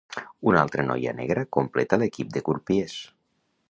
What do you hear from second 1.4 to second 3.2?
completa l'equip de crupiers.